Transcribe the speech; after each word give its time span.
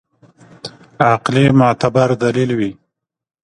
عقلي 1.09 1.45
معتبر 1.59 2.09
دلیل 2.23 2.51
وي. 2.59 2.71